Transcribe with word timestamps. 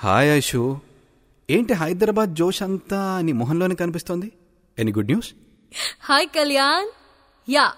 Hi 0.00 0.36
Aishu. 0.36 0.78
ఏంటి 1.50 1.72
హైదరాబాద్ 1.74 2.34
జోష్ 2.34 2.62
అంతా 2.62 3.20
నీ 3.20 3.32
మొహంలోనే 3.32 3.74
కనిపిస్తోంది? 3.74 4.32
Any 4.78 4.92
good 4.92 5.06
news 5.06 5.34
hi 6.00 6.26
Kalyan. 6.26 6.88
Yeah 7.50 7.72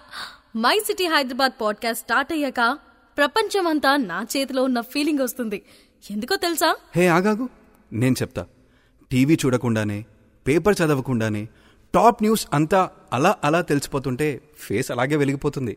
my 0.57 0.79
city 0.79 1.05
Hyderabad 1.05 1.53
podcast 1.61 2.03
start 2.03 2.33
అయ్యాక 2.33 2.79
ప్రపంచం 3.17 3.67
అంతా 3.67 3.97
నా 3.97 4.27
చేతిలో 4.37 4.65
ఉన్న 4.65 4.81
ఫీలింగ్ 4.81 5.19
వస్తుంది. 5.19 5.63
ఎందుకో 6.11 6.37
తెలుసా? 6.37 6.77
హే 6.97 7.07
ఆగాగు. 7.07 7.49
నేను 7.93 8.15
చెప్తా. 8.23 8.47
టీవీ 9.11 9.39
చూడకుండానే 9.47 10.05
పేపర్ 10.49 10.77
చదవకుండానే 10.85 11.49
టాప్ 11.95 12.23
న్యూస్ 12.23 12.47
అంతా 12.53 12.91
అలా 13.13 13.37
అలా 13.45 13.61
తెలిసిపోతుంటే 13.61 14.41
ఫేస్ 14.59 14.91
అలాగే 14.91 15.17
వెలిగిపోతుంది. 15.17 15.77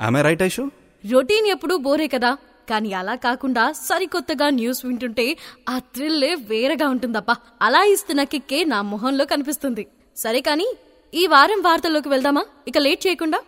ఆమె 0.00 0.22
రైట్ 0.22 0.42
ఐషు? 0.42 0.70
రొటీన్ 1.12 1.46
ఎప్పుడూ 1.46 1.76
బోరే 1.76 2.08
కదా. 2.08 2.36
కానీ 2.70 2.92
అలా 2.92 3.14
కాకుండా 3.14 3.72
సరికొత్తగా 3.72 4.50
న్యూస్ 4.50 4.84
వింటుంటే 4.84 5.36
ఆ 5.68 5.78
థ్రిల్లే 5.78 6.34
వేరేగా 6.34 6.88
ఉంటుందప్పా. 6.88 7.36
అలా 7.62 7.84
ఇస్తున్న 7.84 8.22
కిక్కే 8.24 8.64
నా 8.64 8.82
మొహంలో 8.82 9.24
కనిపిస్తుంది. 9.24 9.86
సరే 10.16 10.40
కానీ 10.40 10.68
ఈ 11.14 11.26
వారం 11.26 11.62
వార్తల్లోకి 11.62 12.08
వెళ్దామా? 12.08 12.44
ఇక 12.68 12.78
లేట్ 12.78 13.06
చేయకుండా? 13.06 13.40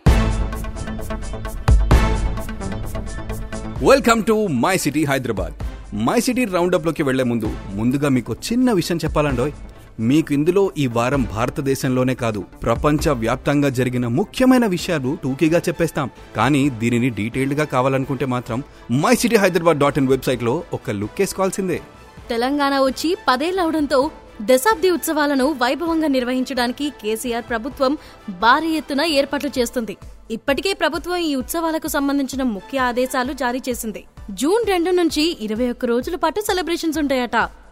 Welcome 3.90 4.24
to 4.24 4.46
my 4.46 4.76
city 4.76 5.04
Hyderabad. 5.04 5.54
My 5.94 6.20
city 6.20 6.44
రౌండప్లోకి 6.44 7.02
వెళ్ళే 7.02 7.24
ముందు 7.24 7.48
ముందుగా 7.74 8.08
మీకు 8.08 8.32
చిన్న 8.52 8.72
విషయం 8.72 8.98
చెప్పాలండోయ్. 9.04 9.52
మీకు 9.98 10.30
ఇందులో 10.34 10.72
ఈ 10.78 10.86
వారం 10.86 11.22
భారతదేశంలోనే 11.34 12.14
కాదు 12.14 12.40
ప్రపంచ 12.62 13.10
వ్యాప్తంగా 13.22 13.68
జరిగిన 13.68 14.06
ముఖ్యమైన 14.06 14.66
విషయాలు 14.66 15.18
టూకీగా 15.22 15.58
చెప్పేస్తాం. 15.68 16.10
కానీ 16.36 16.70
దీనిని 16.70 17.10
డీటెయిల్డ్గా 17.10 17.64
కావాలనుకుంటే 17.64 18.26
మాత్రం 18.26 18.64
my 19.02 19.14
city 19.14 19.36
Hyderabad 19.36 19.78
dot 19.78 19.98
in 19.98 20.08
వెబ్సైట్లో 20.08 20.62
ఒక 20.72 20.90
లుక్ 20.90 21.20
వేసుకోవాల్సిందే. 21.20 21.80
తెలంగాణ 22.28 22.78
వచ్చి 22.78 23.16
పదేళ్ళవడంతో 23.28 24.10
దశాబ్ది 24.50 24.90
ఉత్సవాలను 24.90 25.56
వైభవంగా 25.62 26.08
నిర్వహించడానికి 26.08 26.90
కేసీఆర్ 27.02 27.50
ప్రభుత్వం 27.50 27.98
భారీ 28.40 28.72
ఎత్తున 28.72 29.00
ఏర్పాట్లు 29.00 29.50
చేస్తుంది. 29.58 29.96
ఇప్పటికే 30.30 30.72
ప్రభుత్వం 30.72 31.16
ఈ 31.16 31.34
ఉత్సవాలకు 31.34 31.88
సంబంధించిన 31.88 32.42
ముఖ్య 32.42 32.78
ఆదేశాలు 32.78 33.32
జారీ 33.32 33.62
చేసింది. 33.68 34.04
జూన్ 34.30 34.64
రెండు 34.68 34.90
నుంచి 34.90 35.44
ఇరవై 35.46 35.70
ఒక్క 35.70 35.86
రోజుల 35.86 36.16
పాటు 36.16 36.40
సెలబ్రేషన్స్ 36.40 36.98
ఉంటాయట. 36.98 37.65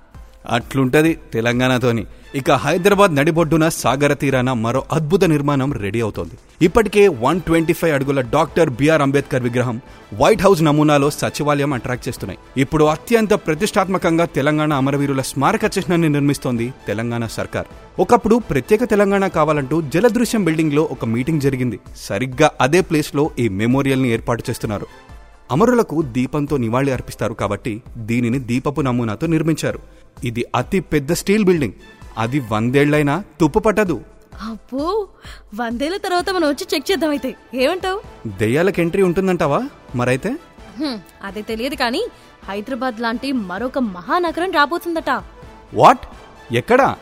అట్లుంటది 0.50 1.18
తెలంగాణతోని. 1.32 2.06
ఇక 2.34 2.50
హైదరాబాద్ 2.50 3.16
నడిబొడ్డున 3.16 3.68
సాగర 3.68 4.12
తీరాన 4.12 4.52
మరో 4.52 4.84
అద్భుత 4.92 5.24
నిర్మాణం 5.24 5.72
రెడీ 5.72 6.00
అవుతోంది. 6.00 6.34
ఇప్పటికే 6.62 7.08
వన్ 7.08 7.40
ట్వంటీ 7.40 7.72
ఫైవ్ 7.72 7.94
అడుగుల 7.94 8.20
డాక్టర్ 8.20 8.70
బిఆర్ 8.70 9.02
అంబేద్కర్ 9.02 9.42
విగ్రహం 9.42 9.80
వైట్ 10.20 10.42
హౌస్ 10.42 10.62
నమూనాలో 10.62 11.10
సచివాలయం 11.10 11.72
అట్రాక్ట్ 11.72 12.08
చేస్తున్నాయి. 12.08 12.38
ఇప్పుడు 12.56 12.84
అత్యంత 12.84 13.32
ప్రతిష్టాత్మకంగా 13.32 14.24
తెలంగాణ 14.24 14.72
అమరవీరుల 14.72 15.20
స్మారక 15.20 15.64
చిహ్నాన్ని 15.78 16.08
నిర్మిస్తోంది 16.08 16.72
తెలంగాణ 16.86 17.26
సర్కార్. 17.26 17.66
ఒకప్పుడు 17.98 18.36
ప్రత్యేక 18.36 18.84
తెలంగాణ 18.84 19.26
కావాలంటూ 19.26 19.82
జలదృశ్యం 19.82 20.44
బిల్డింగ్లో 20.44 20.88
ఒక 20.90 21.04
మీటింగ్ 21.04 21.40
జరిగింది. 21.40 21.80
సరిగ్గా 21.96 22.50
అదే 22.60 22.80
ప్లేస్లో 22.80 23.30
ఈ 23.38 23.48
మెమోరియల్ని 23.48 24.12
ఏర్పాటు 24.12 24.44
చేస్తున్నారు. 24.50 24.86
అమరులకు 25.52 26.02
దీపంతో 26.02 26.56
నివాళి 26.56 26.90
అర్పిస్తారు 26.90 27.34
కాబట్టి 27.34 27.82
దీనిని 27.96 28.38
దీపపు 28.38 28.80
నమూనాతో 28.80 29.26
నిర్మించారు. 29.26 30.03
ఇది 30.24 30.44
అతి 30.54 30.80
పెద్ద 30.80 31.12
స్టీల్ 31.12 31.44
బిల్డింగ్. 31.44 31.72
అది 32.18 32.40
వందేళ్ళైనా 32.52 33.24
తుప్పు 33.40 33.58
పట్టదు. 33.58 34.00
అబ్బో 34.42 35.08
వందేళ్ళ 35.54 35.96
తర్వాత 35.96 36.30
మనం 36.30 36.48
వచ్చి 36.48 36.66
చెక్ 36.74 36.90
చేద్దాం 36.90 37.10
అయితే. 37.10 37.36
ఏమంటావు? 37.54 38.00
దెయ్యాలకు 38.26 38.80
ఎంట్రీ 38.80 39.02
ఉంటుందంటావా? 39.02 39.68
మరైతే? 39.94 40.36
అదే 41.22 41.42
తెలియదు 41.42 41.74
కానీ 41.74 42.06
హైదరాబాద్ 42.48 43.00
లాంటి 43.00 43.32
మరొక 43.32 43.78
మహానగరం 43.78 44.52
రాబోతుందట. 44.52 45.10
వాట్? 45.74 46.00
ఎక్కడా? 46.52 46.96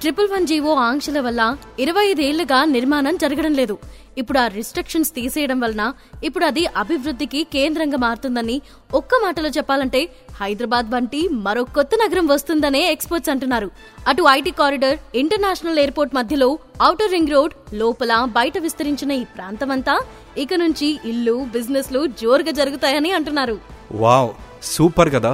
ట్రిపుల్ 0.00 0.28
వన్ 0.28 0.46
జీవో 0.46 0.72
ఆంక్షల 0.88 1.20
వల్ల 1.20 1.42
ఇరవై 1.78 2.06
ఐదేళ్ళుగా 2.10 2.64
నిర్మాణం 2.64 3.16
జరగడం 3.16 3.54
లేదు. 3.60 3.76
ఇప్పుడు 4.20 4.38
ఆ 4.38 4.46
రిస్ట్రిక్షన్స్ 4.46 5.10
తీసేయడం 5.14 5.60
వలన 5.60 5.82
ఇప్పుడు 6.24 6.44
అది 6.44 6.66
అభివృద్ధికి 6.82 7.40
కేంద్రంగా 7.54 7.98
మారుతుందని 7.98 8.56
ఒక్క 8.94 9.18
మాటలో 9.24 9.48
చెప్పాలంటే 9.48 10.00
హైదరాబాద్ 10.40 10.90
వంటి 10.94 11.28
మరో 11.46 11.64
కొత్త 11.64 11.90
నగరం 12.02 12.26
వస్తుందనే 12.26 12.82
ఎక్స్పర్ట్స్ 12.92 13.30
అంటున్నారు. 13.30 13.68
అటు 14.08 14.22
ఐటీ 14.30 14.50
కారిడర్ 14.50 14.98
ఇంటర్నేషనల్ 15.14 15.78
ఎయిర్పోర్ట్ 15.78 16.14
మధ్యలో 16.14 16.58
ఔటర్ 16.90 17.12
రింగ్ 17.12 17.34
రోడ్ 17.36 17.54
లోపల 17.74 18.24
బయట 18.38 18.58
విస్తరించిన 18.58 19.12
ఈ 19.12 19.24
ప్రాంతమంతా 19.36 19.96
ఇక 20.38 20.54
నుంచి 20.54 21.00
ఇల్లు 21.04 21.36
బిజినెస్లు 21.56 22.06
జోరుగా 22.06 22.50
జరుగుతాయని 22.50 23.12
అంటున్నారు. 23.12 23.58
వావ్ 23.92 24.30
సూపర్ 24.62 25.10
కదా. 25.10 25.32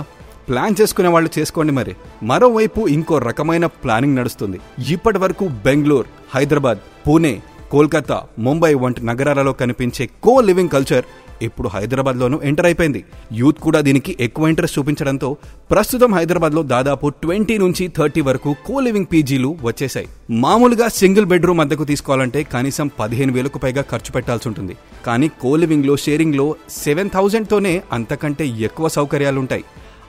ప్లాన్ 0.51 0.79
చేసుకునే 0.81 1.09
వాళ్ళు 1.17 1.31
చేసుకోండి 1.39 1.73
మరి. 1.73 1.95
మరోవైపు 2.23 2.83
ఇంకో 2.97 3.19
రకమైన 3.29 3.67
ప్లానింగ్ 3.67 4.19
నడుస్తుంది. 4.21 4.61
ఇప్పటి 4.95 5.19
వరకు 5.25 5.47
బెంగళూరు 5.67 6.11
హైదరాబాద్ 6.35 6.79
పూణే 7.07 7.35
కోల్కతా 7.73 8.17
ముంబై 8.47 8.75
వంటి 8.75 9.01
నగరాలలో 9.07 9.53
కనిపించే 9.59 10.05
కో 10.25 10.33
లివింగ్ 10.47 10.73
కల్చర్ 10.77 11.05
ఇప్పుడు 11.47 11.69
హైదరాబాద్లోనూ 11.75 12.41
ఎంటర్ 12.49 12.67
అయిపోయింది. 12.69 13.01
యూత్ 13.33 13.61
కూడా 13.67 13.81
దీనికి 13.87 14.13
ఎక్కువ 14.21 14.49
ఇంట్రెస్ట్ 14.53 14.79
చూపించడంతో 14.79 15.29
ప్రస్తుతం 15.71 16.11
హైదరాబాద్లో 16.15 16.63
దాదాపు 16.73 17.09
ట్వంటీ 17.23 17.59
నుంచి 17.59 17.85
థర్టీ 17.99 18.21
వరకు 18.21 18.51
కో 18.67 18.81
లివింగ్ 18.81 19.11
పీజీలు 19.13 19.51
వచ్చేసాయి 19.63 20.09
మామూలుగా 20.45 20.89
సింగిల్ 20.89 21.31
బెడ్రూమ్ 21.33 21.61
అద్దెకు 21.61 21.85
తీసుకోవాలంటే 21.85 22.43
కనీసం 22.55 22.91
పదిహేను 23.01 23.33
వేలకు 23.33 23.59
పైగా 23.59 23.85
ఖర్చు 23.93 24.13
పెట్టాల్సి 24.13 24.49
ఉంటుంది. 24.49 24.77
కానీ 25.07 25.29
కో 25.43 25.57
లివింగ్లో 25.57 25.97
షేరింగ్లో 25.97 26.57
సెవెన్ 26.85 27.13
థౌజండ్తోనే 27.17 27.83
అంతకంటే 27.93 28.47
ఎక్కువ 28.47 28.89
సౌకర్యాలుంటాయి. 28.89 29.65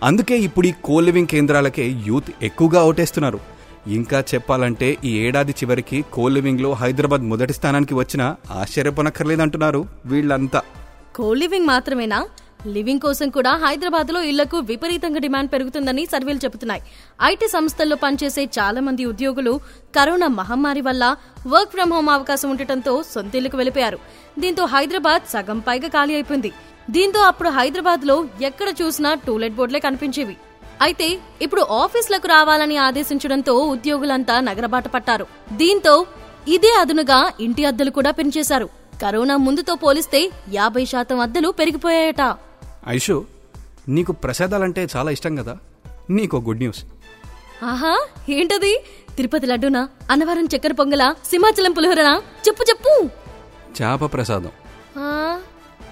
అందుకే 0.07 0.35
ఇప్పుడు 0.45 0.67
ఈ 0.67 0.73
కో 0.85 0.95
లివింగ్ 1.05 1.31
కేంద్రాలకే 1.31 1.83
యూత్ 2.07 2.29
ఎక్కువగా 2.47 2.79
ఓటేస్తున్నారు. 2.89 3.39
ఇంకా 3.97 4.19
చెప్పాలంటే 4.31 4.87
ఈ 5.09 5.11
ఏడాది 5.25 5.53
చివరికి 5.59 5.97
కో 6.15 6.23
లివింగ్లో 6.35 6.69
హైదరాబాద్ 6.81 7.23
మొదటి 7.31 7.53
స్థానానికి 7.57 7.93
వచ్చినా 7.99 8.27
ఆశ్చర్యపోనక్కర్లేదంటున్నారు 8.61 9.81
వీళ్ళంతా. 10.11 10.61
కో 11.17 11.27
లివింగ్ 11.41 11.69
మాత్రమేనా? 11.73 12.19
లివింగ్ 12.73 13.03
కోసం 13.05 13.27
కూడా 13.35 13.51
హైదరాబాద్లో 13.63 14.19
ఇళ్ళకు 14.31 14.57
విపరీతంగా 14.71 15.19
డిమాండ్ 15.25 15.51
పెరుగుతుందని 15.53 16.03
సర్వేలు 16.13 16.41
చెబుతున్నాయి. 16.45 16.81
ఐటీ 17.31 17.47
సంస్థల్లో 17.55 17.95
పనిచేసే 18.03 18.43
చాలా 18.57 18.81
మంది 18.87 19.05
ఉద్యోగులు 19.11 19.53
కరోనా 19.97 20.27
మహమ్మారి 20.39 20.83
వల్ల 20.89 21.03
వర్క్ 21.53 21.73
ఫ్రం 21.75 21.93
హోమ్ 21.95 22.11
అవకాశం 22.17 22.49
ఉండటంతో 22.55 22.93
సొంతిళ్ళకు 23.13 23.57
వెళ్ళిపోయారు 23.61 23.99
దీంతో 24.43 24.65
హైదరాబాద్ 24.75 25.25
సగం 25.33 25.59
పైగా 25.69 25.89
ఖాళీ 25.97 26.13
అయిపోయింది. 26.19 26.51
దీంతో 26.91 27.19
అప్పుడు 27.19 27.49
హైదరాబాద్లో 27.49 28.25
ఎక్కడ 28.41 28.69
చూసినా 28.69 29.13
టూలెట్ 29.13 29.53
బోర్డులే 29.53 29.79
కనిపించేవి. 29.79 30.37
అయితే 30.81 31.19
ఇప్పుడు 31.41 31.61
ఆఫీసులకు 31.61 32.27
రావాలని 32.27 32.77
ఆదేశించడంతో 32.77 33.53
ఉద్యోగులంతా 33.53 34.39
నగరబాట 34.39 34.87
పట్టారు. 34.87 35.27
దీంతో 35.53 36.05
ఇదే 36.47 36.75
అదునుగా 36.79 37.31
ఇంటి 37.39 37.65
అద్దెలు 37.65 37.91
కూడా 37.91 38.11
పెంచేశారు. 38.11 38.69
కరోనా 39.01 39.37
ముందుతో 39.37 39.75
పోలిస్తే 39.75 40.31
యాభై 40.53 40.85
శాతం 40.85 41.19
అద్దెలు 41.19 41.49
పెరిగిపోయాయట. 41.49 42.35
ఐషు 42.87 43.25
నీకు 43.87 44.11
ప్రసాదాలంటే 44.11 44.87
చాలా 44.95 45.11
ఇష్టం 45.11 45.35
కదా? 45.35 45.57
నీకో 46.09 46.39
గుడ్ 46.39 46.57
న్యూస్. 46.57 46.83
ఆహా 47.63 48.05
ఏంటది? 48.29 48.83
తిరుపతి 49.17 49.47
లడ్డూనా? 49.47 49.89
అన్నవరం 50.11 50.45
చక్కెర 50.45 50.71
పొంగలా? 50.71 51.15
సింహాచలం 51.25 51.71
పులిహోరనా? 51.71 52.21
చెప్పు 52.47 52.63
చెప్పు. 52.69 53.09
చేప 53.81 54.13
ప్రసాదం. 54.13 54.51
ఆ, 54.97 55.39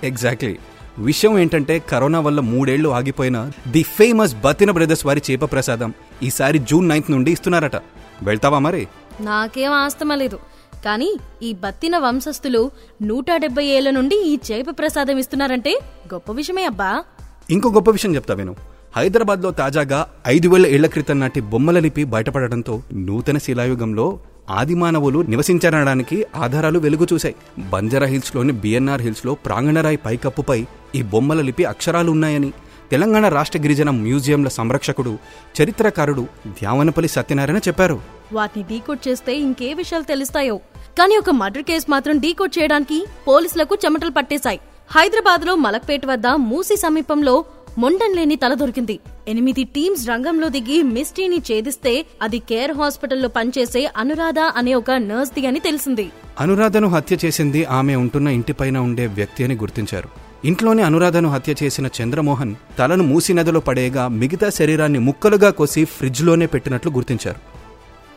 ఎగ్జాక్ట్లీ 0.04 0.58
విషయం 1.00 1.40
ఏంటంటే 1.40 1.80
కరోనా 1.80 2.20
వల్ల 2.20 2.40
మూడేళ్ళు 2.40 2.90
ఆగిపోయిన 2.90 3.52
ది 3.72 3.84
ఫేమస్ 3.84 4.36
బతిన 4.36 4.72
బ్రదర్స్ 4.72 5.06
వారి 5.06 5.22
చేప 5.32 5.52
ప్రసాదం 5.52 5.94
ఈసారి 6.24 6.60
జూన్ 6.60 6.90
నైన్త్ 6.90 7.12
నుండి 7.12 7.32
ఇస్తున్నారట. 7.32 7.76
వెళ్తావా 8.24 8.60
మరి? 8.60 8.88
నాకేం 9.22 9.72
ఆస్తమా 9.72 10.16
లేదు. 10.16 10.40
కానీ 10.86 11.18
ఈ 11.44 11.54
బత్తిన 11.54 11.98
వంశస్థులు 11.98 12.72
నూట 13.02 13.26
డెబ్బై 13.36 13.66
ఏళ్ళ 13.66 13.90
నుండి 13.90 14.16
ఈ 14.26 14.38
చేప 14.52 14.66
ప్రసాదం 14.80 15.18
ఇస్తున్నారంటే 15.18 15.80
గొప్ప 16.14 16.32
విషయమే 16.32 16.64
అబ్బా. 16.64 17.04
ఇంకో 17.50 17.70
గొప్ప 17.70 17.92
విషయం 17.92 18.16
చెప్తా 18.16 18.34
విను. 18.34 18.56
హైదరాబాద్లో 18.97 19.52
తాజాగా 19.52 20.08
ఐదు 20.28 20.50
వేల 20.50 20.68
ఏళ్ళ 20.68 20.88
క్రితం 20.88 21.20
నాటి 21.20 21.41
బొమ్మల 21.41 21.79
లిపి 21.79 22.03
బయటపడడంతో 22.03 22.82
నూతన 22.94 23.38
శిలాయుగంలో 23.38 24.20
ఆదిమానవులు 24.49 25.19
నివసించడానికి 25.19 26.25
ఆధారాలు 26.35 26.79
వెలుగు 26.79 27.07
చూశాయి. 27.13 27.35
బంజారా 27.59 28.07
హిల్స్లోని 28.07 28.53
బిఎన్ఆర్ 28.53 29.01
హిల్స్లో 29.01 29.34
ప్రాంగణరాయి 29.34 29.97
పైకప్పుపై 29.97 30.66
ఈ 30.96 31.01
బొమ్మల 31.01 31.41
లిపి 31.41 31.66
అక్షరాలు 31.66 32.11
ఉన్నాయని 32.11 32.53
తెలంగాణ 32.91 33.28
రాష్ట్ర 33.28 33.59
గిరిజన 33.59 33.90
మ్యూజియంల 33.90 34.47
సంరక్షకుడు 34.47 35.17
చరిత్రకారుడు 35.61 36.22
ద్యావనపల్లి 36.47 37.09
సత్యనారాయణ 37.09 37.57
చెప్పారు. 37.57 37.99
వాటిని 38.34 38.66
డీకోడ్ 38.69 39.07
చేస్తే 39.07 39.35
ఇంకే 39.35 39.73
విషయాలు 39.73 40.03
తెలుస్తాయో? 40.03 40.57
కానీ 40.99 41.17
ఒక 41.17 41.29
మర్డర్ 41.29 41.63
కేసు 41.63 41.85
మాత్రం 41.91 42.19
డీకోడ్ 42.19 42.59
చేయడానికి 42.59 43.07
పోలీసులకు 43.28 43.78
చెమటలు 43.85 44.09
పట్టేశాయి. 44.09 44.59
హైదరాబాద్లో 44.91 45.55
మలక్పేట 45.55 46.05
వద్ద 46.05 46.28
మూసి 46.28 46.75
సమీపంలో 46.75 47.46
మొండంలేని 47.79 48.35
తల 48.35 48.53
దొరికింది. 48.53 48.99
ఎనిమిది 49.28 49.64
టీమ్స్ 49.64 50.09
రంగంలో 50.09 50.49
దిగి 50.49 50.84
మిస్టీని 50.84 51.37
ఛేదిస్తే 51.37 52.05
అది 52.22 52.40
కేర్ 52.40 52.72
హాస్పిటల్లో 52.72 53.29
పనిచేసే 53.29 53.90
అనురాధ 53.97 54.40
అనే 54.40 54.73
ఒక 54.73 54.91
నర్స్ 54.91 55.34
ది 55.34 55.47
అని 55.47 55.59
తెలిసింది. 55.59 56.11
అనురాధను 56.40 56.87
హత్య 56.87 57.17
చేసింది 57.26 57.66
ఆమె 57.66 57.96
ఉంటున్న 57.96 58.28
ఇంటిపైన 58.28 58.78
ఉండే 58.78 59.08
వ్యక్తి 59.08 59.43
అని 59.43 59.55
గుర్తించారు. 59.55 60.09
ఇంట్లోనే 60.46 60.84
అనురాధను 60.84 61.29
హత్య 61.29 61.55
చేసిన 61.64 61.90
చంద్రమోహన్ 62.02 62.55
తలను 62.79 63.03
మూసి 63.03 63.34
నదిలో 63.34 63.59
పడేయగా 63.59 64.08
మిగతా 64.08 64.49
శరీరాన్ని 64.49 64.99
ముక్కలుగా 64.99 65.49
కోసి 65.49 65.85
ఫ్రిడ్జ్లోనే 65.85 66.46
పెట్టినట్లు 66.46 66.91
గుర్తించారు. 66.91 67.40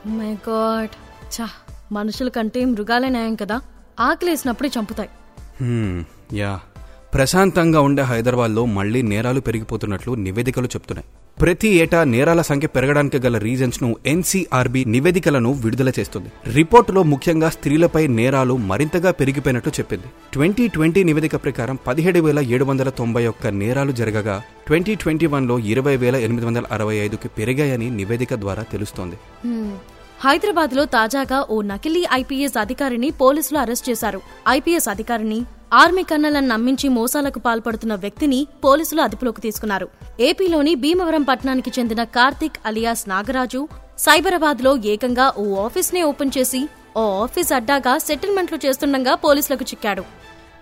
మై 0.08 0.32
గాడ్ 0.48 0.90
చా 1.40 1.48
మనుషుల 1.92 2.28
కంటే 2.28 2.64
మృగాలే 2.64 3.08
న్యాయం 3.08 3.34
కదా? 3.34 3.60
ఆకలేసినప్పుడే 4.00 4.70
చంపుతాయి. 4.78 5.08
యా. 6.32 6.60
ప్రశాంతంగా 7.14 7.80
ఉండే 7.80 8.02
హైదరాబాద్లో 8.02 8.66
మళ్ళీ 8.76 9.02
నేరాలు 9.02 9.40
పెరిగిపోతున్నట్లు 9.40 10.14
నివేదికలు 10.14 10.66
చెప్తున్నాయి. 10.66 11.08
ప్రతి 11.40 11.68
ఏటా 11.68 12.04
నేరాల 12.04 12.40
సంఖ్య 12.40 12.68
పెరగడానికి 12.68 13.18
గల 13.18 13.38
రీజన్స్ను 13.38 13.96
ఎన్సీఆర్బి 14.06 14.84
నివేదికలను 14.84 15.52
విడుదల 15.52 15.92
చేస్తుంది. 15.98 16.30
రిపోర్టులో 16.54 17.02
ముఖ్యంగా 17.02 17.48
స్త్రీలపై 17.48 18.06
నేరాలు 18.06 18.56
మరింతగా 18.56 19.10
పెరిగిపోయినట్లు 19.10 19.72
చెప్పింది. 19.78 20.08
ట్వంటీ 20.32 20.68
ట్వంటీ 20.68 21.04
నివేదిక 21.04 21.36
ప్రకారం 21.36 21.78
పదిహేడు 21.86 22.20
వేల 22.20 22.38
ఏడు 22.38 22.64
వందల 22.64 22.88
తొంభై 22.88 23.26
ఒక్క 23.26 23.46
నేరాలు 23.46 23.92
జరగగా 23.92 24.42
ట్వంటీ 24.66 24.94
ట్వంటీ 24.94 25.26
వన్లో 25.26 25.58
ఇరవై 25.58 25.96
వేల 25.96 26.16
ఎనిమిది 26.16 26.46
వందల 26.46 26.64
అరవై 26.72 26.96
ఐదుకి 26.96 27.28
పెరిగాయని 27.28 27.90
నివేదిక 27.90 28.34
ద్వారా 28.34 28.62
తెలుస్తోంది. 28.62 29.16
హైదరాబాద్లో 30.20 30.84
తాజాగా 30.84 31.46
ఓ 31.50 31.62
నకిలీ 31.62 32.04
ఐపీఎస్ 32.12 32.58
అధికారిని 32.58 33.10
పోలీసులు 33.10 33.58
అరెస్ట్ 33.58 33.90
చేశారు. 33.90 34.20
ఐపీఎస్ 34.48 34.88
అధికారిని 34.88 35.40
ఆర్మీ 35.80 36.02
కన్నలను 36.08 36.48
నమ్మించి 36.52 36.88
మోసాలకు 36.96 37.40
పాల్పడుతున్న 37.44 37.94
వ్యక్తిని 38.02 38.40
పోలీసులు 38.64 39.00
అదుపులోకి 39.04 39.40
తీసుకున్నారు. 39.44 39.86
ఏపీలోని 40.28 40.72
భీమవరం 40.82 41.22
పట్టణానికి 41.30 41.70
చెందిన 41.76 42.02
కార్తిక్ 42.16 42.58
అలియాస్ 42.70 43.04
నాగరాజు 43.12 43.60
సైబరాబాద్లో 44.04 44.72
ఏకంగా 44.92 45.26
ఓ 45.42 45.44
ఆఫీస్ 45.66 45.90
నే 45.94 46.02
ఓపెన్ 46.10 46.34
చేసి 46.36 46.60
ఓ 47.02 47.04
ఆఫీస్ 47.24 47.52
అడ్డాగా 47.58 47.94
సెటిల్మెంట్లు 48.06 48.58
చేస్తుండగా 48.64 49.14
పోలీసులకు 49.24 49.66
చిక్కాడు. 49.70 50.04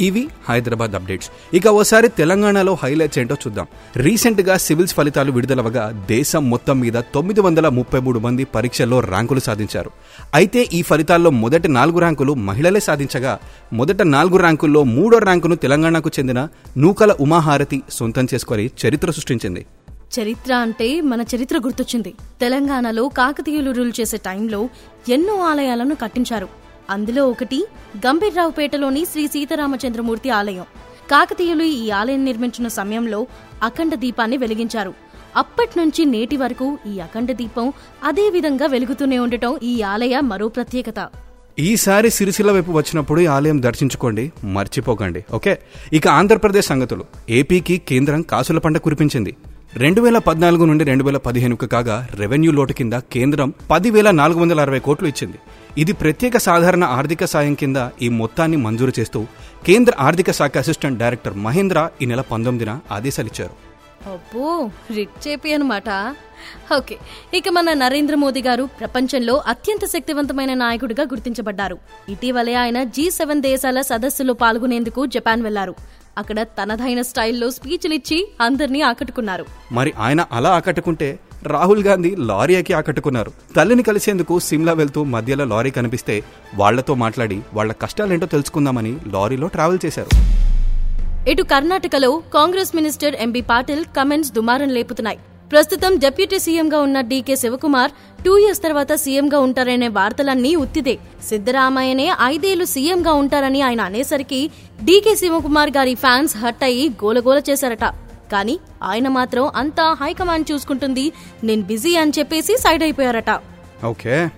ఇవి 0.01 0.29
హైదరాబాద్ 0.49 0.95
అప్డేట్స్. 0.95 1.31
ఇక 1.55 1.67
ఓసారి 1.67 2.09
తెలంగాణలో 2.09 2.79
హైలైట్స్ 2.83 3.19
ఏంటో 3.19 3.35
చూద్దాం. 3.35 3.67
రీసెంట్గా 3.97 4.57
సివిల్స్ 4.57 4.95
ఫలితాలు 4.95 5.33
విడుదలవగా 5.33 6.07
దేశం 6.09 6.51
మొత్తం 6.51 6.81
మీద 6.81 6.93
తొమ్మిది 6.93 7.41
వందల 7.41 7.69
ముప్పై 7.69 8.01
మూడు 8.01 8.19
మంది 8.19 8.45
పరీక్షల్లో 8.45 9.01
ర్యాంకులు 9.01 9.41
సాధించారు. 9.41 9.91
అయితే 10.35 10.63
ఈ 10.73 10.83
ఫలితాల్లో 10.83 11.31
మొదటి 11.31 11.69
నాలుగు 11.69 11.99
ర్యాంకులు 11.99 12.35
మహిళలే 12.35 12.81
సాధించగా 12.81 13.39
మొదట 13.73 14.03
నాలుగు 14.03 14.37
ర్యాంకుల్లో 14.37 14.85
మూడో 14.85 15.19
ర్యాంకును 15.19 15.57
తెలంగాణకు 15.57 16.11
చెందిన 16.19 16.49
నూకల 16.79 17.17
ఉమాహారతి 17.21 17.83
సొంతం 17.91 18.27
చేసుకొని 18.35 18.71
చరిత్ర 18.87 19.11
సృష్టించింది. 19.11 19.67
చరిత్ర 20.21 20.55
అంటే 20.55 21.01
మన 21.01 21.21
చరిత్ర 21.23 21.59
గుర్తొచ్చింది. 21.59 22.15
తెలంగాణలో 22.41 23.09
కాకతీయులు 23.09 23.71
రూల్ 23.71 23.93
చేసే 24.01 24.17
టైంలో 24.17 24.69
ఎన్నో 25.09 25.41
ఆలయాలను 25.41 25.95
కట్టించారు. 25.95 26.60
అందులో 26.91 27.23
ఒకటి 27.29 27.59
గంభీర్రావుపేటలోని 28.07 29.05
శ్రీ 29.05 29.27
సీతారామచంద్రమూర్తి 29.27 30.31
ఆలయం. 30.31 30.67
కాకతీయులు 31.11 31.63
ఈ 31.63 31.91
ఆలయం 31.91 32.25
నిర్మించిన 32.25 32.69
సమయంలో 32.69 33.27
అఖండ 33.63 33.95
దీపాన్ని 33.95 34.37
వెలిగించారు. 34.37 34.93
అప్పటి 35.37 35.75
నుంచి 35.81 36.05
నేటి 36.05 36.37
వరకు 36.37 36.79
ఈ 36.87 36.95
అఖండ 37.01 37.33
దీపం 37.33 37.67
అదే 38.05 38.31
విధంగా 38.31 38.67
వెలుగుతూనే 38.67 39.19
ఉండటం 39.19 39.53
ఈ 39.63 39.83
ఆలయ 39.83 40.21
మరో 40.21 40.49
ప్రత్యేకత. 40.49 41.01
ఈసారి 41.59 42.11
సిరిసిల్ల 42.11 42.51
వైపు 42.53 42.73
వచ్చినప్పుడు 42.73 43.21
ఈ 43.21 43.27
ఆలయం 43.27 43.63
దర్శించుకోండి 43.63 44.33
మర్చిపోకండి 44.45 45.25
ఓకే? 45.33 45.59
ఇక 45.93 46.09
ఆంధ్రప్రదేశ్ 46.09 46.67
సంగతులు. 46.67 47.05
ఏపీకి 47.39 47.79
కేంద్రం 47.79 48.23
కాసుల 48.23 48.59
పంట 48.59 48.77
కురిపించింది. 48.77 49.37
రెండు 49.75 50.01
వేల 50.01 50.19
పద్నాలుగు 50.19 50.65
నుండి 50.65 50.85
రెండు 50.85 51.05
వేల 51.05 51.17
పదిహేనుకు 51.17 51.67
కాగా 51.67 51.97
రెవెన్యూ 52.15 52.53
లోటు 52.53 52.73
కింద 52.73 52.93
కేంద్రం 52.93 53.55
పదివేల 53.71 54.11
నాలుగు 54.11 54.41
వందల 54.41 54.61
అరవై 54.61 54.79
కోట్లు 54.79 55.09
ఇచ్చింది. 55.09 55.39
ఇది 55.79 55.93
ప్రత్యేక 55.93 56.37
సాధారణ 56.37 56.85
ఆర్థిక 56.85 57.25
సాయం 57.25 57.55
కింద 57.55 57.77
ఈ 58.03 58.09
మొత్తాన్ని 58.09 58.57
మంజూరు 58.57 58.93
చేస్తూ 58.99 59.27
కేంద్ర 59.67 59.93
ఆర్థిక 60.01 60.31
శాఖ 60.31 60.59
అసిస్టెంట్ 60.59 60.99
డైరెక్టర్ 60.99 61.35
మహేంద్ర 61.35 61.91
ఈ 62.03 62.07
నెల 62.07 62.21
పంతొమ్మిదిన 62.21 62.81
ఆదేశాలిచ్చారు. 62.91 63.71
అబ్బో 64.11 64.71
రిచ్ 64.97 65.29
చేపి 65.29 65.55
అనమాట 65.55 66.15
ఓకే 66.77 66.97
ఇక 67.35 67.49
మన 67.49 67.73
నరేంద్ర 67.73 68.15
మోదీ 68.15 68.43
గారు 68.43 68.65
ప్రపంచంలో 68.65 69.43
అత్యంత 69.47 69.85
శక్తివంతమైన 69.85 70.55
నాయకుడిగా 70.55 71.03
గుర్తించబడ్డారు. 71.03 71.79
ఇటీవలే 72.09 72.55
ఆయన 72.55 72.83
జీ 72.83 73.11
సెవెన్ 73.11 73.43
దేశాల 73.43 73.81
సదస్సులో 73.81 74.35
పాల్గొనేందుకు 74.35 75.07
జపాన్ 75.07 75.43
వెళ్ళారు. 75.43 75.75
అక్కడ 76.19 76.43
తనదైన 76.43 77.03
స్టైల్లో 77.03 77.51
స్పీచ్లిచ్చి 77.51 78.29
అందరినీ 78.41 78.81
ఆకట్టుకున్నారు. 78.81 79.45
మరి 79.73 79.93
ఆయన 79.99 80.27
అలా 80.33 80.51
ఆకట్టుకుంటే 80.51 81.19
రాహుల్ 81.47 81.83
గాంధీ 81.85 82.11
లారీ 82.29 82.55
ఎక్కి 82.55 82.73
ఆకట్టుకున్నారు. 82.73 83.31
తల్లిని 83.57 83.83
కలిసేందుకు 83.83 84.39
సిమ్లా 84.39 84.73
వెళ్తూ 84.73 85.05
మధ్యలో 85.05 85.45
లారీ 85.45 85.71
కనిపిస్తే 85.71 86.23
వాళ్ళతో 86.55 86.95
మాట్లాడి 86.95 87.39
వాళ్ళ 87.55 87.73
కష్టాలేంటో 87.73 88.27
తెలుసుకుందామని 88.27 88.93
లారీలో 89.15 89.47
ట్రావెల్ 89.47 89.79
చేశారు. 89.87 90.11
ఇటు 91.31 91.43
కర్ణాటకలో 91.43 92.23
Congress 92.35 92.77
minister 92.77 93.15
MB 93.15 93.41
Patil 93.41 93.85
comments 93.99 94.33
దుమారం 94.33 94.69
లేపుతున్నాయి. 94.69 95.19
ప్రస్తుతం 95.53 95.99
డిప్యూటీ 95.99 96.39
సీఎంగా 96.39 96.79
ఉన్న 96.81 97.01
డీకే 97.01 97.37
శివకుమార్ 97.37 97.91
టూ 98.25 98.39
ఇయర్స్ 98.39 98.63
తర్వాత 98.63 98.93
సీఎంగా 98.93 99.39
ఉంటారనే 99.39 99.89
వార్తలన్నీ 99.89 100.57
ఉత్తిదే. 100.57 100.99
సిద్దరామయ్యనే 101.29 102.07
ఐదేళ్ళు 102.25 102.65
సీఎంగా 102.65 103.13
ఉంటారని 103.13 103.63
ఆయన 103.63 103.81
అనేసరికి 103.81 104.51
డీకే 104.85 105.15
శివకుమార్ 105.17 105.71
గారి 105.79 105.95
ఫ్యాన్స్ 105.95 106.37
హట్ 106.37 106.65
అయ్యి 106.65 106.89
గోలగోల 107.05 107.43
చేశారట. 107.51 108.10
కానీ 108.33 108.61
ఆయన 108.83 109.09
మాత్రం 109.09 109.51
అంతా 109.57 109.97
హైకమాండ్ 110.01 110.53
చూసుకుంటుంది. 110.53 111.13
నేను 111.45 111.63
బిజీ 111.63 111.97
అని 111.97 112.13
చెప్పేసి 112.19 112.57
సైడ్ 112.57 112.83
అయిపోయారట. 112.83 113.41
ఓకే. 113.85 114.29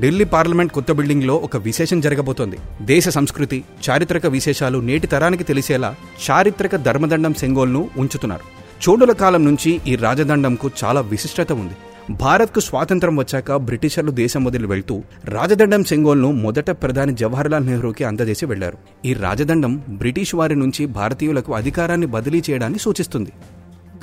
ఢిల్లీ 0.00 0.24
పార్లమెంట్ 0.24 0.72
కొత్త 0.72 0.92
బిల్డింగ్లో 0.92 1.36
ఒక 1.36 1.56
విశేషం 1.56 2.00
జరగబోతోంది. 2.00 2.58
దేశ 2.82 3.08
సంస్కృతి 3.08 3.64
చారిత్రక 3.90 4.26
విశేషాలు 4.26 4.78
నేటి 4.78 5.06
తరానికి 5.06 5.44
తెలిసేలా 5.44 5.94
చారిత్రక 6.30 6.76
ధర్మదండం 6.76 7.34
సెంగోల్ను 7.34 7.90
ఉంచుతున్నారు. 7.96 8.58
చోడుల 8.88 9.12
కాలం 9.12 9.44
నుంచి 9.44 9.80
ఈ 9.86 9.96
రాజదండంకు 9.96 10.70
చాలా 10.84 11.00
విశిష్టత 11.00 11.52
ఉంది. 11.52 11.74
భారత్కు 12.10 12.60
స్వాతంత్రం 12.60 13.16
వచ్చాక 13.16 13.52
బ్రిటిషర్లు 13.56 14.10
దేశం 14.10 14.44
వదిలి 14.44 14.66
వెళ్తూ 14.66 15.02
రాజదండం 15.24 15.84
సెంగోల్ను 15.84 16.32
మొదట 16.32 16.70
ప్రధాని 16.70 17.12
జవహర్లాల్ 17.12 17.66
నెహ్రూకి 17.66 18.04
అందజేసి 18.04 18.46
వెళ్ళారు. 18.46 18.76
ఈ 19.04 19.14
రాజదండం 19.14 19.82
బ్రిటిష్ 19.88 20.34
వారి 20.34 20.54
నుంచి 20.54 20.86
భారతీయులకు 20.86 21.54
అధికారాన్ని 21.54 22.06
బదిలీ 22.06 22.42
చేయడాన్ని 22.50 22.78
సూచిస్తుంది. 22.78 23.32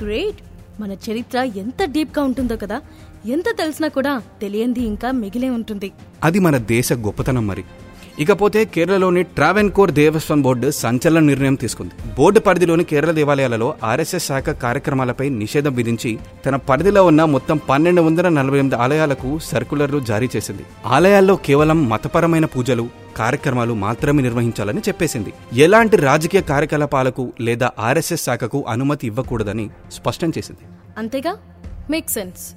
గ్రేట్! 0.01 0.41
మన 0.79 0.91
చరిత్ర 0.91 1.39
ఎంత 1.55 1.83
డీప్గా 1.85 2.23
ఉంటుందో 2.23 2.57
కదా! 2.57 2.81
ఎంత 3.25 3.45
తెలిసినా 3.57 3.87
కూడా 3.87 4.21
తెలియంది 4.41 4.81
ఇంకా 4.81 5.11
మిగిలే 5.11 5.49
ఉంటుంది. 5.49 5.91
అది 6.23 6.39
మన 6.39 6.57
దేశ 6.57 6.93
గొప్పతనం 6.93 7.47
మరి. 7.47 7.63
ఇకపోతే 8.19 8.65
కేరళలోని 8.65 9.23
ట్రావెన్కోర్ 9.23 9.91
దేవస్వం 9.91 10.41
బోర్డు 10.41 10.71
సంచలన 10.71 11.23
నిర్ణయం 11.23 11.55
తీసుకుంది. 11.55 12.15
బోర్డు 12.17 12.39
పరిధిలోని 12.39 12.83
కేరళ 12.83 13.11
దేవాలయాలలో 13.11 13.73
ఆర్ఎస్ఎస్ 13.83 14.27
శాఖ 14.27 14.49
కార్యక్రమాలపై 14.49 15.29
నిషేధం 15.29 15.73
విధించి 15.73 16.19
తన 16.45 16.55
పరిధిలో 16.55 17.05
ఉన్న 17.05 17.23
మొత్తం 17.23 17.59
పన్నెండు 17.69 18.01
వందల 18.01 18.29
నలభై 18.29 18.57
ఎనిమిది 18.57 18.75
ఆలయాలకు 18.75 19.39
సర్కులర్లు 19.39 19.99
జారీ 19.99 20.29
చేసింది. 20.35 20.65
ఆలయాల్లో 20.85 21.35
కేవలం 21.35 21.89
మతపరమైన 21.89 22.45
పూజలు 22.45 22.89
కార్యక్రమాలు 23.17 23.73
మాత్రమే 23.73 24.21
నిర్వహించాలని 24.21 24.79
చెప్పేసింది. 24.79 25.33
ఎలాంటి 25.53 25.97
రాజకీయ 25.97 26.41
కార్యకలాపాలకు 26.41 27.33
లేదా 27.41 27.71
ఆర్ఎస్ఎస్ 27.79 28.23
శాఖకు 28.23 28.65
అనుమతి 28.67 29.07
ఇవ్వకూడదని 29.07 29.69
స్పష్టం 29.91 30.31
చేసింది. 30.37 30.67
అంతేగా? 30.97 31.37
మేక్ 31.89 32.09
సెన్స్ 32.09 32.53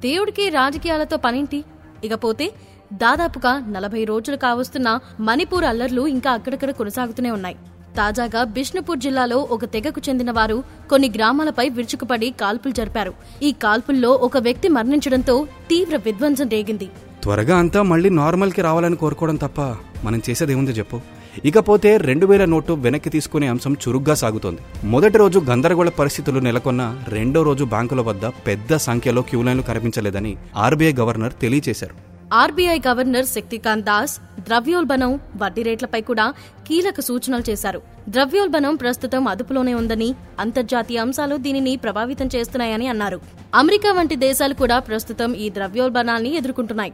దేవుడికి 0.00 0.48
రాజకీయాలతో 0.48 1.16
పనింటి? 1.16 1.64
ఇకపోతే 2.04 2.52
దాదాపుగా 2.92 3.64
నలభై 3.68 4.04
రోజులు 4.04 4.36
కావస్తున్న 4.36 4.98
మణిపూర్ 5.20 5.64
అల్లర్లు 5.64 6.06
ఇంకా 6.06 6.30
అక్కడక్కడ 6.30 6.70
కొనసాగుతూనే 6.70 7.30
ఉన్నాయి. 7.30 7.56
తాజాగా 7.96 8.44
బిష్ణుపూర్ 8.44 8.98
జిల్లాలో 8.98 9.36
ఒక 9.36 9.64
తెగకు 9.64 10.00
చెందిన 10.08 10.30
వారు 10.30 10.64
కొన్ని 10.90 11.12
గ్రామాలపై 11.16 11.68
విరుచుకుపడి 11.68 12.30
కాల్పులు 12.30 12.72
జరిపారు. 12.72 13.14
ఈ 13.42 13.52
కాల్పుల్లో 13.52 14.10
ఒక 14.10 14.38
వ్యక్తి 14.38 14.68
మరణించడంతో 14.68 15.46
తీవ్ర 15.68 15.96
విధ్వంసం 15.96 16.48
రేగింది. 16.48 16.88
త్వరగా 17.22 17.58
అంతా 17.58 17.82
మళ్ళీ 17.82 18.10
నార్మల్కి 18.10 18.62
రావాలని 18.62 18.96
కోరుకోవడం 18.96 19.36
తప్ప 19.36 19.60
మనం 20.04 20.22
చేసేదేముంది 20.30 20.70
చెప్పు. 20.70 21.00
ఇకపోతే 21.44 21.96
రెండు 21.96 22.26
వేల 22.26 22.44
నోటు 22.44 22.72
వెనక్కి 22.72 23.10
తీసుకునే 23.10 23.46
అంశం 23.46 23.76
చురుగ్గా 23.88 24.14
సాగుతోంది. 24.14 24.60
మొదటి 24.84 25.18
రోజు 25.18 25.38
గందరగోళ 25.38 25.88
పరిస్థితులు 25.88 26.40
నెలకొన్న 26.40 26.98
రెండో 27.08 27.42
రోజు 27.42 27.64
బ్యాంకుల 27.64 28.00
వద్ద 28.00 28.26
పెద్ద 28.26 28.76
సంఖ్యలో 28.76 29.22
క్యూలైన్లు 29.22 29.62
కనిపించలేదని 29.62 30.36
ఆర్బీఐ 30.56 30.92
గవర్నర్ 30.92 31.32
తెలియజేశారు. 31.42 32.15
ఆర్బీఐ 32.32 32.78
గవర్నర్ 32.88 33.26
శక్తికాంత్ 33.26 33.86
దాస్ 33.86 34.20
ద్రవ్యోల్బణం 34.40 35.20
వడ్డీ 35.36 35.62
రేట్లపై 35.62 36.00
కూడా 36.00 36.34
కీలక 36.66 37.00
సూచనలు 37.00 37.50
చేశారు. 37.50 37.82
ద్రవ్యోల్బణం 38.08 38.76
ప్రస్తుతం 38.76 39.28
అదుపులోనే 39.28 39.74
ఉందని 39.74 40.14
అంతర్జాతీయ 40.40 40.98
అంశాలు 40.98 41.36
దీనిని 41.36 41.76
ప్రభావితం 41.76 42.28
చేస్తున్నాయని 42.36 42.86
అన్నారు. 42.86 43.20
అమెరికా 43.54 43.92
వంటి 43.92 44.16
దేశాలు 44.16 44.54
కూడా 44.54 44.78
ప్రస్తుతం 44.78 45.34
ఈ 45.34 45.50
ద్రవ్యోల్బణాన్ని 45.50 46.36
ఎదుర్కొంటున్నాయి. 46.36 46.92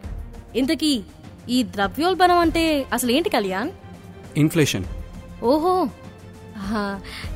ఇంతకీ 0.57 1.03
ఈ 1.51 1.62
ద్రవ్యోల్బణం 1.62 2.39
అంటే 2.39 2.85
అసలు 2.93 3.11
ఏంటి 3.11 3.31
కళ్యాణ్? 3.31 3.71
ఇన్ఫ్లేషన్. 4.37 4.85
ఓహో! 5.43 5.89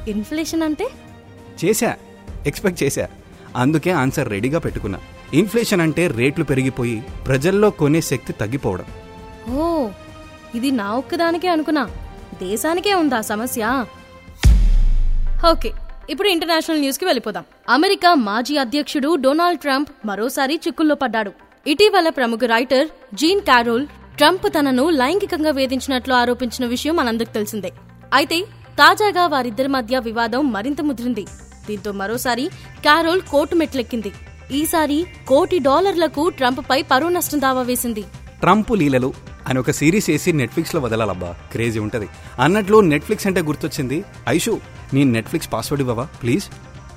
ఇన్ఫ్లేషన్ 0.08 0.62
అంటే? 0.62 0.88
చేశా. 1.64 1.96
ఎక్స్పెక్ట్ 2.46 2.82
చేశా. 2.82 3.08
అందుకే 3.56 3.90
ఆన్సర్ 3.90 4.30
రెడీగా 4.30 4.58
పెట్టుకున్నా. 4.58 4.98
ఇన్ఫ్లేషన్ 5.34 5.80
అంటే 5.80 6.06
రేట్లు 6.06 6.44
పెరిగిపోయి 6.44 7.02
ప్రజల్లో 7.26 7.70
కొనే 7.70 8.00
శక్తి 8.00 8.32
తగ్గిపోవడం. 8.32 8.84
ఓ 9.54 9.88
ఇది 10.54 10.70
నా 10.70 10.92
ఒక్కదానికే 10.92 11.48
అనుకున్నా. 11.48 11.88
దేశానికే 12.42 12.94
ఉందా 12.94 13.20
సమస్య? 13.20 13.84
ఓకే 15.50 15.72
ఇప్పుడు 16.10 16.28
ఇంటర్నేషనల్ 16.28 16.80
న్యూస్కి 16.80 17.04
వెళ్ళిపోదాం. 17.04 17.44
అమెరికా 17.68 18.14
మాజీ 18.14 18.56
అధ్యక్షుడు 18.56 19.14
డొనాల్డ్ 19.14 19.60
ట్రంప్ 19.60 19.90
మరోసారి 20.04 20.60
చిక్కుల్లో 20.66 20.94
పడ్డాడు. 20.94 21.32
ఇటీవల 21.66 22.08
ప్రముఖ 22.08 22.40
రైటర్ 22.44 22.88
జీన్ 23.14 23.40
కారోల్ 23.40 23.86
ట్రంప్ 24.16 24.58
తనను 24.58 24.90
లైంగికంగా 24.90 25.50
వేధించినట్లు 25.50 26.14
ఆరోపించిన 26.14 26.66
విషయం 26.66 26.96
మనందరికి 26.96 27.32
తెలిసిందే. 27.32 27.72
అయితే 28.14 28.40
తాజాగా 28.78 29.26
వారిద్దరి 29.26 29.68
మధ్య 29.68 29.98
వివాదం 29.98 30.52
మరింత 30.52 30.80
ముదిరింది. 30.80 31.26
దీంతో 31.66 31.92
మరోసారి 31.92 32.48
కారోల్ 32.78 33.22
కోర్టు 33.22 33.54
మెట్లెక్కింది. 33.54 34.12
ఈసారి 34.50 35.06
కోటి 35.28 35.58
డాలర్లకు 35.58 36.28
ట్రంప్ 36.28 36.70
పై 36.70 36.82
పరువు 36.82 37.10
నష్టం 37.10 37.40
దావా 37.40 37.62
వేసింది. 37.62 38.02
ట్రంప్ 38.40 38.72
లీలలు 38.72 39.14
అని 39.48 39.58
ఒక 39.58 39.70
సిరీస్ 39.70 40.10
వేసి 40.10 40.32
నెట్ఫ్లిక్స్లో 40.32 40.80
వదలాలబ్బా. 40.80 41.34
క్రేజీ 41.52 41.78
ఉంటది. 41.78 42.08
అన్నట్లు 42.40 42.80
నెట్ఫ్లిక్స్ 42.80 43.26
అంటే 43.26 43.40
గుర్తొచ్చింది. 43.42 44.04
ఐషు 44.28 44.60
నీ 44.94 45.04
నెట్ఫ్లిక్స్ 45.04 45.52
పాస్వర్డ్ 45.52 45.82
ఇవ్వవా 45.82 46.04
ప్లీజ్? 46.22 46.44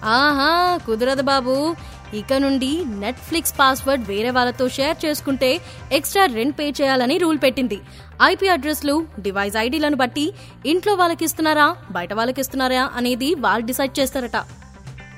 ఆహా 0.03 0.79
కుదరదు 0.87 1.21
బాబు. 1.21 1.75
ఇక 2.13 2.33
నుండి 2.33 2.85
నెట్ఫ్లిక్స్ 2.85 3.53
పాస్వర్డ్ 3.59 4.07
వేరే 4.07 4.29
వాళ్ళతో 4.29 4.69
షేర్ 4.69 5.05
చేసుకుంటే 5.05 5.61
ఎక్స్ట్రా 5.91 6.25
రెంట్ 6.25 6.59
పే 6.59 6.69
చేయాలని 6.69 7.17
రూల్ 7.17 7.37
పెట్టింది. 7.43 7.79
ఐపీ 8.23 8.47
అడ్రస్లు 8.47 9.05
డివైస్ 9.19 9.57
ఐడీలను 9.57 9.95
బట్టి 9.95 10.33
ఇంట్లో 10.65 10.93
వాళ్ళకి 10.93 11.25
ఇస్తున్నారా 11.25 11.75
బయట 11.91 12.13
వాళ్ళకి 12.13 12.41
ఇస్తున్నారా 12.41 12.89
అనేది 12.95 13.33
వాళ్ళు 13.33 13.65
డిసైడ్ 13.65 13.99
చేస్తారట. 13.99 14.37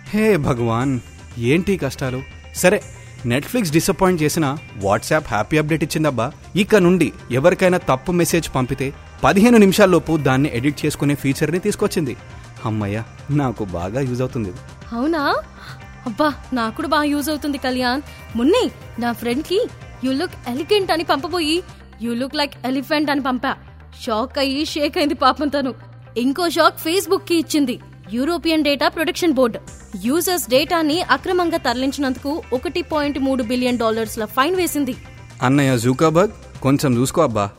హే 0.07 0.37
భగవాన్ 0.37 0.99
ఏంటి 1.37 1.77
కష్టాలు? 1.77 2.21
సరే 2.55 2.81
నెట్ఫ్లిక్స్ 3.25 3.71
డిసప్పాయింట్ 3.71 4.23
చేసిన 4.23 4.57
వాట్సాప్ 4.77 5.27
హ్యాపీ 5.27 5.57
అప్డేట్ 5.57 5.83
ఇచ్చిందబ్బా. 5.83 6.31
ఇక 6.55 6.75
నుండి 6.75 7.11
ఎవరికైనా 7.31 7.77
తప్పు 7.77 8.11
మెసేజ్ 8.11 8.55
పంపితే 8.55 8.93
పదిహేను 9.23 9.57
నిమిషాల్లోపు 9.57 10.17
దాన్ని 10.17 10.51
ఎడిట్ 10.53 10.85
చేసుకునే 10.85 11.15
ఫీచర్ని 11.15 11.59
తీసుకొచ్చింది. 11.59 12.17
అమ్మయ్య 12.65 13.03
నాకు 13.31 13.65
బాగా 13.65 14.01
యూజ్ 14.01 14.21
అవుతుంది. 14.21 14.53
అవునా? 14.93 15.35
అబ్బా 16.05 16.33
నాకు 16.53 16.75
కూడా 16.75 16.87
బాగా 16.87 17.03
యూజ్ 17.03 17.29
అవుతుంది 17.29 17.57
కళ్యాణ్. 17.57 18.01
మొన్నే 18.35 18.71
నా 18.99 19.11
ఫ్రెండ్కి 19.11 19.67
యు 20.03 20.11
లుక్ 20.11 20.49
ఎలిగెంట్ 20.49 20.91
అని 20.91 21.03
పంపబోయి 21.03 21.63
యు 22.01 22.13
లుక్ 22.13 22.35
లైక్ 22.35 22.53
ఎలిఫెంట్ 22.65 23.11
అని 23.11 23.21
పంపా. 23.21 23.55
షాక్ 24.03 24.39
అయ్యి 24.39 24.65
షేక్ 24.65 24.97
అయింది 24.97 25.13
పాపం 25.13 25.47
తను. 25.47 25.73
ఇంకో 26.17 26.49
షాక్ 26.49 26.77
ఫేస్బుక్కి 26.77 27.35
ఇచ్చింది. 27.35 27.79
European 28.13 28.63
data 28.63 28.87
protection 28.87 29.33
board. 29.33 29.59
Users 30.05 30.49
డేటాని 30.49 31.01
అక్రమంగా 31.01 31.57
తరలించినందుకు 31.57 32.43
ఒకటి 32.53 32.81
పాయింట్ 32.81 33.19
మూడు 33.19 33.43
బిలియన్ 33.43 33.77
డాలర్స్ల 33.77 34.25
ఫైన్ 34.25 34.55
వేసింది. 34.55 34.95
అన్నయ్య 35.43 35.77
జూకాబర్గ్ 35.77 36.61
కొంచెం 36.61 36.97
చూసుకో 36.97 37.21
అబ్బా. 37.21 37.49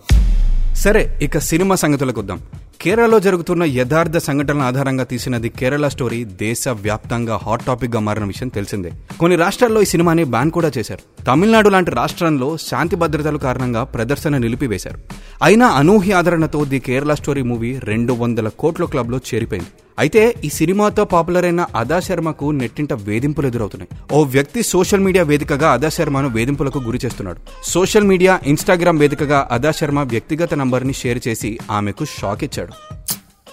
సరే 0.75 1.19
ఇక 1.23 1.39
సినిమా 1.39 1.75
సంగతులకు 1.75 2.21
వద్దాం. 2.21 2.41
కేరళలో 2.81 3.19
జరుగుతున్న 3.21 3.65
యథార్థ 3.65 4.17
సంఘటనల 4.17 4.61
ఆధారంగా 4.61 5.05
తీసినది 5.05 5.49
కేరళ 5.49 5.89
స్టోరీ 5.89 6.25
దేశ 6.25 6.69
వ్యాప్తంగా 6.69 7.37
హాట్ 7.43 7.65
టాపిక్గా 7.65 8.01
మారిన 8.01 8.25
విషయం 8.25 8.49
తెలిసిందే. 8.49 8.93
కొన్ని 9.21 9.37
రాష్ట్రాల్లో 9.37 9.83
ఈ 9.83 9.85
సినిమాని 9.85 10.25
బ్యాన్ 10.25 10.51
కూడా 10.51 10.73
చేశారు. 10.79 11.25
తమిళనాడు 11.25 11.69
లాంటి 11.69 11.91
రాష్ట్రంలో 11.91 12.57
శాంతి 12.57 12.97
భద్రతల 12.97 13.37
కారణంగా 13.37 13.85
ప్రదర్శన 13.85 14.37
నిలిపివేశారు. 14.37 14.99
అయినా 15.43 15.67
అనూహ్య 15.67 16.13
ఆదరణతో 16.13 16.65
ది 16.65 16.79
కేరళ 16.79 17.15
స్టోరీ 17.15 17.43
మూవీ 17.43 17.79
రెండు 17.79 18.13
వందల 18.13 18.49
కోట్ల 18.49 18.85
క్లబ్లో 18.85 19.21
చేరిపోయింది. 19.35 19.71
అయితే 19.99 20.35
ఈ 20.45 20.49
సినిమాతో 20.49 21.05
పాపులర్ 21.05 21.45
అయిన 21.45 21.67
అదా 21.77 22.01
శర్మకు 22.01 22.51
నెట్టింట 22.51 22.93
వేధింపులు 22.93 23.47
ఎదురవుతున్నాయి. 23.47 23.91
ఓ 24.13 24.25
వ్యక్తి 24.25 24.63
సోషల్ 24.63 25.01
మీడియా 25.01 25.25
వేదికగా 25.25 25.73
అదా 25.73 25.89
శర్మను 25.89 26.29
వేధింపులకు 26.29 26.79
గురి 26.79 27.01
చేస్తున్నాడు. 27.05 27.41
సోషల్ 27.65 28.07
మీడియా 28.07 28.41
ఇన్స్టాగ్రామ్ 28.47 28.99
వేదికగా 28.99 29.49
అదా 29.51 29.73
శర్మ 29.73 30.03
వ్యక్తిగత 30.03 30.55
నంబర్ని 30.55 30.93
షేర్ 30.93 31.21
చేసి 31.29 31.59
ఆమెకు 31.71 32.05
షాక్ 32.05 32.45
ఇచ్చాడు. 32.45 32.73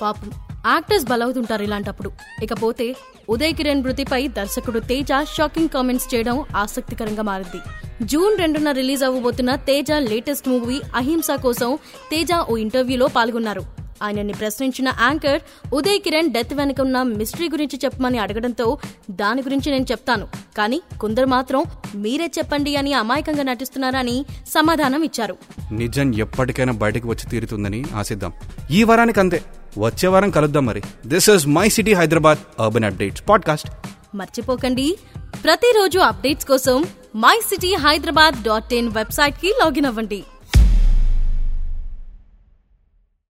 పాపం. 0.02 0.30
యాక్టర్స్ 0.68 1.06
బలవుతుంటారు 1.06 1.64
ఇలాంటప్పుడు. 1.64 2.12
ఇకపోతే 2.44 2.96
ఉదయ్ 3.30 3.54
కిరణ్ 3.54 3.84
మృతిపై 3.84 4.28
దర్శకుడు 4.28 4.80
తేజ 4.80 5.12
షాకింగ్ 5.36 5.70
కామెంట్స్ 5.70 6.16
చేయడం 6.16 6.46
ఆసక్తికరంగా 6.56 7.24
మారింది. 7.24 7.60
జూన్ 8.06 8.38
రెండున 8.40 8.72
రిలీజ్ 8.72 9.04
అవ్వబోతున్న 9.04 9.56
తేజ 9.56 9.92
లేటెస్ట్ 9.92 10.48
మూవీ 10.48 10.82
అహింస 10.96 11.32
కోసం 11.46 11.78
తేజ 12.12 12.32
ఓ 12.50 12.58
ఇంటర్వ్యూలో 12.58 13.08
పాల్గొన్నారు. 13.18 13.79
ఆయనని 14.04 14.34
ప్రశ్నించిన 14.34 14.88
యాంకర్ 15.02 15.42
ఉదయ్ 15.74 16.00
కిరణ్ 16.00 16.32
డెత్ 16.32 16.54
వెనుక 16.54 16.82
ఉన్న 16.82 17.04
మిస్టరీ 17.04 17.50
గురించి 17.50 17.80
చెప్పమని 17.86 18.18
అడగడంతో 18.18 18.78
దాని 19.12 19.42
గురించి 19.42 19.72
నేను 19.72 19.86
చెప్తాను. 19.92 20.28
కానీ 20.58 20.82
కొందరు 21.02 21.26
మాత్రం 21.26 21.64
మీరే 21.96 22.32
చెప్పండి 22.38 22.76
అని 22.76 22.94
అమాయకంగా 22.94 23.44
నటిస్తున్నారని 23.44 24.26
సమాధానం 24.50 25.04
ఇచ్చారు. 25.04 25.38
నిజం 25.72 26.14
ఎప్పటికైనా 26.14 26.74
బయటకు 26.74 27.10
వచ్చి 27.10 27.30
తీరుతుందని 27.30 27.86
ఆశిద్దాం. 27.96 28.34
ఈ 28.72 28.84
వారానికి 28.84 29.20
అంతే. 29.20 29.44
వచ్చే 29.78 30.08
వారం 30.08 30.30
కలుద్దాం 30.30 30.66
మరి. 30.66 30.82
This 31.08 31.30
is 31.30 31.48
my 31.48 31.70
city 31.70 31.94
Hyderabad 31.94 32.62
urban 32.62 32.84
updates 32.84 33.24
podcast 33.30 33.70
మర్చిపోకండి. 34.16 34.98
ప్రతిరోజు 35.44 36.00
అప్డేట్స్ 36.00 36.46
కోసం 36.46 36.86
my 37.16 37.40
city 37.50 37.76
Hyderabad 37.76 38.44
dot 38.44 38.74
in 38.74 38.90
వెబ్సైట్కి 38.90 39.48
లాగిన్ 39.48 39.86
అవ్వండి. 39.86 40.24